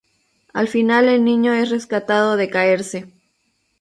Al 0.51 0.67
final 0.67 1.07
el 1.09 1.23
niño 1.23 1.53
es 1.53 1.69
rescatado 1.69 2.35
de 2.35 2.49
caerse. 2.49 3.13